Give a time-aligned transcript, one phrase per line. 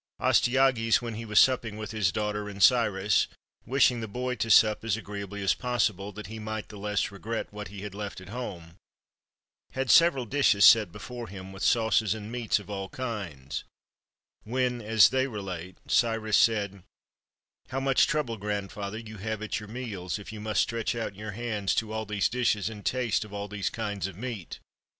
[0.19, 3.27] Astyages, when he was supping with his daughter and Cyrus,
[3.67, 7.11] wishing the boy to sup as agreeably as pos sible, that he might the less
[7.11, 8.77] regret what he had left at home,
[9.73, 13.63] had several dishes set before him, with sauces and meats of all kinds;
[14.43, 16.81] when, as they relate, Cyrus said:—
[17.69, 21.33] "How much trouble, grandfather, you have at your meals, if you must stretch out your
[21.33, 24.57] hands to all these dishes, and taste of all these kinds of meat!"